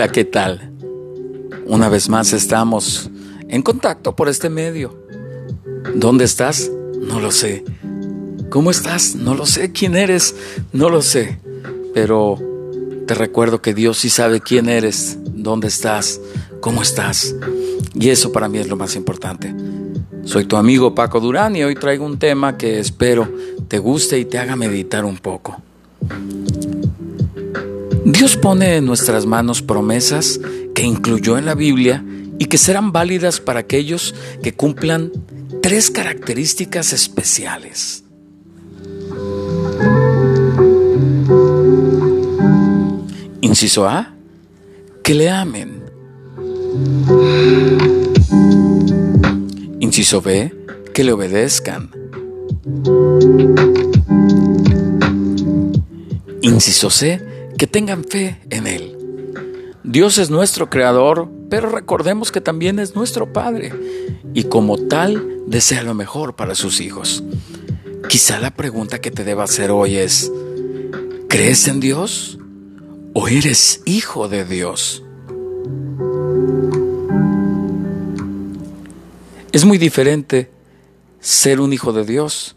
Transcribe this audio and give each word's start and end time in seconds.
Hola, 0.00 0.12
¿qué 0.12 0.24
tal? 0.24 0.72
Una 1.66 1.90
vez 1.90 2.08
más 2.08 2.32
estamos 2.32 3.10
en 3.50 3.60
contacto 3.60 4.16
por 4.16 4.30
este 4.30 4.48
medio. 4.48 4.98
¿Dónde 5.94 6.24
estás? 6.24 6.70
No 6.98 7.20
lo 7.20 7.30
sé. 7.30 7.64
¿Cómo 8.48 8.70
estás? 8.70 9.14
No 9.14 9.34
lo 9.34 9.44
sé. 9.44 9.72
¿Quién 9.72 9.96
eres? 9.96 10.34
No 10.72 10.88
lo 10.88 11.02
sé. 11.02 11.38
Pero 11.92 12.38
te 13.06 13.12
recuerdo 13.12 13.60
que 13.60 13.74
Dios 13.74 13.98
sí 13.98 14.08
sabe 14.08 14.40
quién 14.40 14.70
eres, 14.70 15.18
dónde 15.34 15.68
estás, 15.68 16.18
cómo 16.62 16.80
estás. 16.80 17.36
Y 17.92 18.08
eso 18.08 18.32
para 18.32 18.48
mí 18.48 18.56
es 18.56 18.68
lo 18.68 18.76
más 18.76 18.96
importante. 18.96 19.54
Soy 20.24 20.46
tu 20.46 20.56
amigo 20.56 20.94
Paco 20.94 21.20
Durán 21.20 21.56
y 21.56 21.62
hoy 21.62 21.74
traigo 21.74 22.06
un 22.06 22.18
tema 22.18 22.56
que 22.56 22.78
espero 22.78 23.30
te 23.68 23.78
guste 23.78 24.18
y 24.18 24.24
te 24.24 24.38
haga 24.38 24.56
meditar 24.56 25.04
un 25.04 25.18
poco. 25.18 25.60
Dios 28.04 28.36
pone 28.36 28.76
en 28.76 28.86
nuestras 28.86 29.26
manos 29.26 29.62
promesas 29.62 30.40
que 30.74 30.82
incluyó 30.82 31.36
en 31.38 31.44
la 31.44 31.54
Biblia 31.54 32.04
y 32.38 32.46
que 32.46 32.58
serán 32.58 32.92
válidas 32.92 33.40
para 33.40 33.60
aquellos 33.60 34.14
que 34.42 34.54
cumplan 34.54 35.12
tres 35.62 35.90
características 35.90 36.92
especiales. 36.92 38.04
Inciso 43.42 43.86
A, 43.86 44.14
que 45.02 45.14
le 45.14 45.28
amen. 45.28 45.82
Inciso 49.80 50.22
B, 50.22 50.54
que 50.94 51.04
le 51.04 51.12
obedezcan. 51.12 51.90
Inciso 56.42 56.88
C, 56.88 57.29
que 57.60 57.66
tengan 57.66 58.04
fe 58.04 58.40
en 58.48 58.66
Él. 58.66 58.96
Dios 59.84 60.16
es 60.16 60.30
nuestro 60.30 60.70
creador, 60.70 61.28
pero 61.50 61.68
recordemos 61.68 62.32
que 62.32 62.40
también 62.40 62.78
es 62.78 62.94
nuestro 62.94 63.34
Padre 63.34 63.70
y 64.32 64.44
como 64.44 64.78
tal 64.78 65.42
desea 65.46 65.82
lo 65.82 65.92
mejor 65.92 66.36
para 66.36 66.54
sus 66.54 66.80
hijos. 66.80 67.22
Quizá 68.08 68.40
la 68.40 68.50
pregunta 68.50 69.02
que 69.02 69.10
te 69.10 69.24
deba 69.24 69.44
hacer 69.44 69.70
hoy 69.70 69.96
es, 69.96 70.32
¿crees 71.28 71.68
en 71.68 71.80
Dios 71.80 72.38
o 73.12 73.28
eres 73.28 73.82
hijo 73.84 74.26
de 74.26 74.46
Dios? 74.46 75.04
Es 79.52 79.66
muy 79.66 79.76
diferente 79.76 80.50
ser 81.20 81.60
un 81.60 81.74
hijo 81.74 81.92
de 81.92 82.06
Dios 82.06 82.56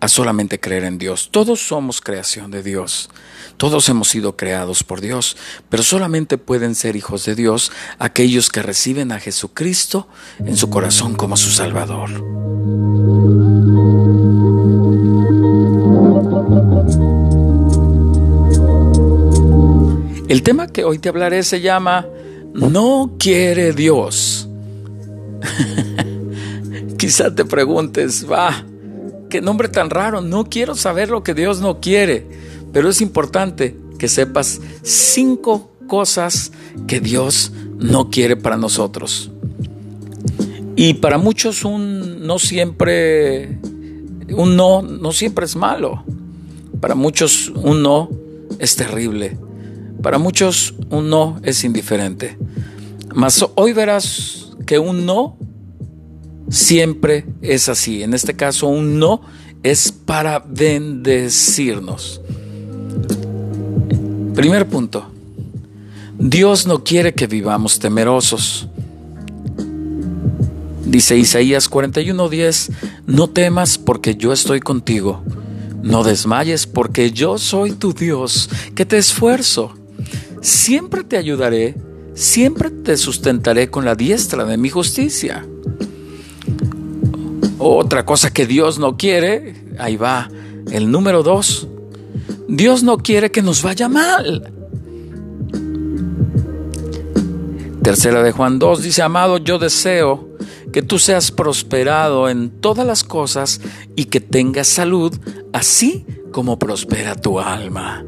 a 0.00 0.08
solamente 0.08 0.60
creer 0.60 0.84
en 0.84 0.98
Dios. 0.98 1.30
Todos 1.30 1.60
somos 1.66 2.00
creación 2.00 2.50
de 2.50 2.62
Dios. 2.62 3.08
Todos 3.56 3.88
hemos 3.88 4.08
sido 4.08 4.36
creados 4.36 4.82
por 4.82 5.00
Dios, 5.00 5.36
pero 5.68 5.82
solamente 5.82 6.38
pueden 6.38 6.74
ser 6.74 6.96
hijos 6.96 7.24
de 7.24 7.34
Dios 7.34 7.72
aquellos 7.98 8.50
que 8.50 8.62
reciben 8.62 9.12
a 9.12 9.20
Jesucristo 9.20 10.08
en 10.38 10.56
su 10.56 10.68
corazón 10.68 11.14
como 11.14 11.36
su 11.36 11.50
Salvador. 11.50 12.10
El 20.28 20.42
tema 20.42 20.66
que 20.66 20.84
hoy 20.84 20.98
te 20.98 21.08
hablaré 21.08 21.42
se 21.44 21.60
llama 21.60 22.06
No 22.52 23.14
quiere 23.18 23.72
Dios. 23.72 24.48
Quizá 26.98 27.34
te 27.34 27.44
preguntes, 27.44 28.26
va, 28.30 28.64
qué 29.28 29.40
nombre 29.40 29.68
tan 29.68 29.90
raro, 29.90 30.20
no 30.20 30.44
quiero 30.44 30.74
saber 30.74 31.10
lo 31.10 31.22
que 31.22 31.34
Dios 31.34 31.60
no 31.60 31.80
quiere. 31.80 32.26
Pero 32.72 32.88
es 32.88 33.00
importante 33.00 33.76
que 33.98 34.08
sepas 34.08 34.60
cinco 34.82 35.70
cosas 35.86 36.52
que 36.86 37.00
Dios 37.00 37.52
no 37.78 38.10
quiere 38.10 38.36
para 38.36 38.56
nosotros. 38.56 39.30
Y 40.76 40.94
para 40.94 41.16
muchos 41.16 41.64
un 41.64 42.26
no 42.26 42.38
siempre, 42.38 43.58
un 44.28 44.56
no, 44.56 44.82
no 44.82 45.12
siempre 45.12 45.46
es 45.46 45.56
malo. 45.56 46.04
Para 46.80 46.94
muchos 46.94 47.50
un 47.54 47.82
no 47.82 48.10
es 48.58 48.76
terrible. 48.76 49.38
Para 50.02 50.18
muchos 50.18 50.74
un 50.90 51.08
no 51.08 51.40
es 51.42 51.64
indiferente. 51.64 52.36
Mas 53.14 53.44
hoy 53.54 53.72
verás 53.72 54.52
que 54.66 54.78
un 54.78 55.06
no 55.06 55.38
siempre 56.48 57.26
es 57.42 57.68
así. 57.68 58.02
En 58.02 58.14
este 58.14 58.34
caso 58.34 58.66
un 58.66 58.98
no 58.98 59.20
es 59.62 59.92
para 59.92 60.38
bendecirnos. 60.38 62.20
Primer 64.34 64.68
punto. 64.68 65.06
Dios 66.18 66.66
no 66.66 66.82
quiere 66.84 67.14
que 67.14 67.26
vivamos 67.26 67.78
temerosos. 67.78 68.68
Dice 70.84 71.16
Isaías 71.16 71.68
41:10, 71.68 72.70
no 73.06 73.28
temas 73.28 73.76
porque 73.76 74.14
yo 74.14 74.32
estoy 74.32 74.60
contigo. 74.60 75.22
No 75.82 76.04
desmayes 76.04 76.66
porque 76.66 77.12
yo 77.12 77.38
soy 77.38 77.72
tu 77.72 77.92
Dios, 77.92 78.48
que 78.74 78.86
te 78.86 78.98
esfuerzo. 78.98 79.74
Siempre 80.40 81.04
te 81.04 81.16
ayudaré, 81.16 81.74
siempre 82.14 82.70
te 82.70 82.96
sustentaré 82.96 83.70
con 83.70 83.84
la 83.84 83.94
diestra 83.94 84.44
de 84.44 84.56
mi 84.56 84.68
justicia. 84.68 85.46
Otra 87.58 88.04
cosa 88.04 88.32
que 88.32 88.46
Dios 88.46 88.78
no 88.78 88.96
quiere, 88.96 89.54
ahí 89.78 89.96
va, 89.96 90.28
el 90.70 90.90
número 90.90 91.22
dos, 91.22 91.68
Dios 92.48 92.82
no 92.82 92.98
quiere 92.98 93.30
que 93.30 93.42
nos 93.42 93.62
vaya 93.62 93.88
mal. 93.88 94.52
Tercera 97.82 98.22
de 98.22 98.32
Juan 98.32 98.58
2 98.58 98.82
dice, 98.82 99.02
amado, 99.02 99.38
yo 99.38 99.58
deseo 99.58 100.28
que 100.72 100.82
tú 100.82 100.98
seas 100.98 101.30
prosperado 101.30 102.28
en 102.28 102.50
todas 102.50 102.86
las 102.86 103.04
cosas 103.04 103.60
y 103.94 104.06
que 104.06 104.20
tengas 104.20 104.66
salud, 104.66 105.16
así 105.52 106.04
como 106.32 106.58
prospera 106.58 107.14
tu 107.14 107.40
alma. 107.40 108.04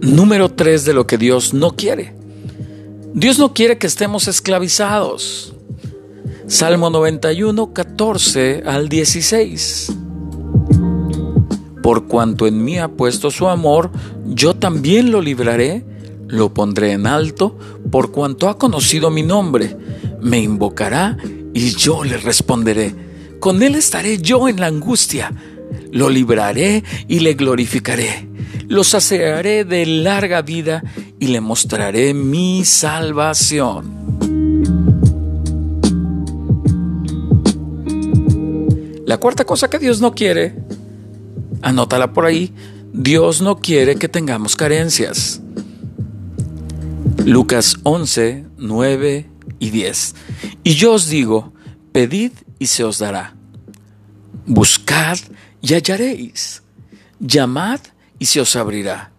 Número 0.00 0.48
3 0.48 0.84
de 0.84 0.92
lo 0.94 1.06
que 1.06 1.18
Dios 1.18 1.54
no 1.54 1.76
quiere. 1.76 2.23
Dios 3.14 3.38
no 3.38 3.54
quiere 3.54 3.78
que 3.78 3.86
estemos 3.86 4.26
esclavizados. 4.26 5.54
Salmo 6.48 6.90
91, 6.90 7.72
14 7.72 8.64
al 8.66 8.88
16. 8.88 9.92
Por 11.80 12.08
cuanto 12.08 12.48
en 12.48 12.64
mí 12.64 12.76
ha 12.80 12.88
puesto 12.88 13.30
su 13.30 13.46
amor, 13.46 13.92
yo 14.26 14.54
también 14.54 15.12
lo 15.12 15.22
libraré, 15.22 15.84
lo 16.26 16.52
pondré 16.52 16.90
en 16.90 17.06
alto, 17.06 17.56
por 17.92 18.10
cuanto 18.10 18.48
ha 18.48 18.58
conocido 18.58 19.12
mi 19.12 19.22
nombre. 19.22 19.76
Me 20.20 20.40
invocará 20.40 21.16
y 21.54 21.70
yo 21.70 22.02
le 22.02 22.16
responderé. 22.16 22.96
Con 23.38 23.62
él 23.62 23.76
estaré 23.76 24.18
yo 24.18 24.48
en 24.48 24.58
la 24.58 24.66
angustia. 24.66 25.32
Lo 25.92 26.10
libraré 26.10 26.82
y 27.06 27.20
le 27.20 27.34
glorificaré. 27.34 28.28
Lo 28.66 28.82
saciaré 28.82 29.64
de 29.64 29.86
larga 29.86 30.42
vida 30.42 30.82
y 31.18 31.28
le 31.28 31.40
mostraré 31.40 32.14
mi 32.14 32.64
salvación. 32.64 34.04
La 39.06 39.18
cuarta 39.18 39.44
cosa 39.44 39.70
que 39.70 39.78
Dios 39.78 40.00
no 40.00 40.14
quiere, 40.14 40.56
anótala 41.62 42.12
por 42.12 42.26
ahí, 42.26 42.52
Dios 42.92 43.42
no 43.42 43.58
quiere 43.58 43.96
que 43.96 44.08
tengamos 44.08 44.56
carencias. 44.56 45.40
Lucas 47.24 47.76
11, 47.84 48.46
9 48.58 49.30
y 49.58 49.70
10. 49.70 50.14
Y 50.62 50.74
yo 50.74 50.92
os 50.92 51.08
digo, 51.08 51.52
pedid 51.92 52.32
y 52.58 52.66
se 52.66 52.84
os 52.84 52.98
dará. 52.98 53.34
Buscad 54.46 55.18
y 55.62 55.74
hallaréis. 55.74 56.62
Llamad 57.18 57.80
y 58.18 58.26
se 58.26 58.40
os 58.40 58.56
abrirá. 58.56 59.13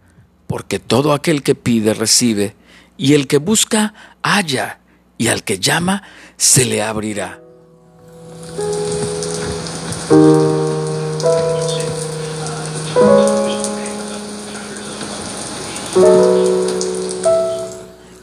Porque 0.55 0.79
todo 0.79 1.11
aquel 1.11 1.43
que 1.43 1.53
pide 1.53 1.93
recibe, 1.93 2.55
y 2.95 3.13
el 3.13 3.27
que 3.27 3.39
busca 3.39 3.93
halla, 4.23 4.79
y 5.17 5.27
al 5.27 5.43
que 5.43 5.59
llama 5.59 6.01
se 6.37 6.63
le 6.63 6.81
abrirá. 6.81 7.41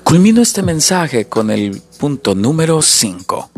Culmino 0.03 0.41
este 0.41 0.63
mensaje 0.63 1.27
con 1.27 1.51
el 1.51 1.83
punto 1.99 2.35
número 2.35 2.81
5. 2.81 3.51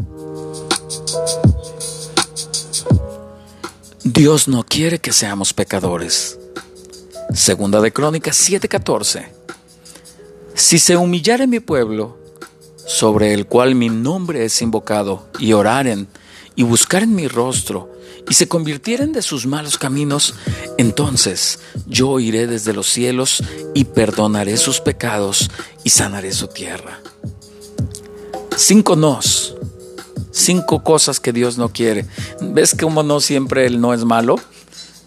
Dios 4.03 4.49
no 4.49 4.65
quiere 4.65 4.99
que 4.99 5.13
seamos 5.13 5.55
pecadores. 5.55 6.41
Segunda 7.33 7.81
de 7.81 7.93
Crónicas 7.93 8.37
7:14. 8.37 9.27
Si 10.55 10.79
se 10.79 10.97
humillare 10.97 11.47
mi 11.47 11.61
pueblo, 11.61 12.19
sobre 12.87 13.33
el 13.33 13.47
cual 13.47 13.75
mi 13.75 13.89
nombre 13.89 14.45
es 14.45 14.61
invocado, 14.63 15.27
y 15.39 15.53
oraren, 15.53 16.09
y 16.55 16.63
buscaren 16.63 17.15
mi 17.15 17.29
rostro, 17.29 17.91
y 18.29 18.35
se 18.35 18.49
convirtieren 18.49 19.13
de 19.13 19.23
sus 19.23 19.47
malos 19.47 19.79
caminos, 19.79 20.35
entonces 20.79 21.59
yo 21.87 22.21
iré 22.21 22.47
desde 22.47 22.73
los 22.73 22.89
cielos 22.89 23.43
y 23.75 23.85
perdonaré 23.85 24.57
sus 24.57 24.81
pecados 24.81 25.51
y 25.83 25.91
sanaré 25.91 26.33
su 26.33 26.47
tierra. 26.49 27.01
Cinco 28.57 28.97
nos, 28.97 29.57
cinco 30.31 30.85
cosas 30.85 31.21
que 31.21 31.33
Dios 31.33 31.59
no 31.59 31.71
quiere. 31.71 32.07
¿Ves 32.41 32.77
cómo 32.79 33.03
no 33.03 33.21
siempre 33.21 33.67
el 33.67 33.81
no 33.81 33.93
es 33.93 34.05
malo? 34.05 34.37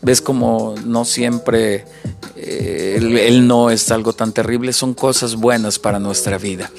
¿Ves 0.01 0.21
cómo 0.21 0.75
no 0.85 1.05
siempre 1.05 1.85
eh, 2.49 2.95
el, 3.27 3.47
no 3.47 3.69
es 3.69 3.91
algo 3.91 4.13
tan 4.13 4.31
terrible? 4.31 4.71
Son 4.71 4.94
cosas 4.94 5.35
buenas 5.35 5.79
para 5.79 5.99
nuestra 5.99 6.38
vida. 6.38 6.71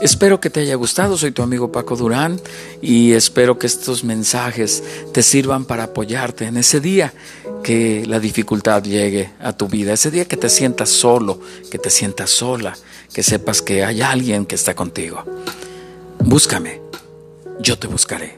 Espero 0.00 0.40
que 0.40 0.50
te 0.50 0.60
haya 0.60 0.74
gustado. 0.74 1.16
Soy 1.16 1.30
tu 1.30 1.42
amigo 1.42 1.70
Paco 1.70 1.96
Durán 1.96 2.40
y 2.80 3.12
espero 3.12 3.58
que 3.58 3.66
estos 3.68 4.02
mensajes 4.02 4.82
te 5.12 5.22
sirvan 5.22 5.64
para 5.64 5.84
apoyarte 5.84 6.46
en 6.46 6.56
ese 6.56 6.80
día 6.80 7.14
que 7.62 8.04
la 8.06 8.18
dificultad 8.18 8.82
llegue 8.82 9.30
a 9.40 9.56
tu 9.56 9.68
vida, 9.68 9.92
ese 9.92 10.10
día 10.10 10.24
que 10.24 10.36
te 10.36 10.48
sientas 10.48 10.88
solo, 10.88 11.40
que 11.70 11.78
te 11.78 11.90
sientas 11.90 12.30
sola, 12.30 12.76
que 13.14 13.22
sepas 13.22 13.62
que 13.62 13.84
hay 13.84 14.02
alguien 14.02 14.46
que 14.46 14.56
está 14.56 14.74
contigo. 14.74 15.24
Búscame, 16.18 16.80
yo 17.60 17.78
te 17.78 17.86
buscaré. 17.86 18.36